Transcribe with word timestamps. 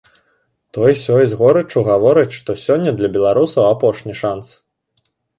Той-сёй 0.75 1.25
з 1.33 1.37
горыччу 1.41 1.83
гаворыць, 1.89 2.37
што 2.37 2.55
сёння 2.65 2.93
для 3.01 3.09
беларусаў 3.17 3.63
апошні 3.73 4.13
шанц. 4.23 4.45